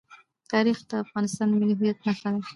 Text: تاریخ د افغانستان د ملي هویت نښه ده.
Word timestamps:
تاریخ 0.51 0.77
د 0.89 0.91
افغانستان 1.03 1.47
د 1.49 1.53
ملي 1.61 1.75
هویت 1.77 1.97
نښه 2.05 2.29
ده. 2.33 2.41